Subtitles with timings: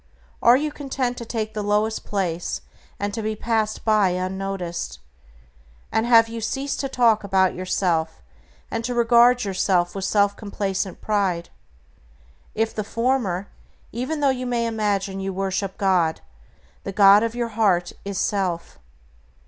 [0.41, 2.61] Are you content to take the lowest place,
[2.99, 4.97] and to be passed by unnoticed?
[5.91, 8.23] And have you ceased to talk about yourself
[8.71, 11.49] and to regard yourself with self complacent pride?
[12.55, 13.49] If the former,
[13.91, 16.21] even though you may imagine you worship God,
[16.83, 18.79] the god of your heart is self.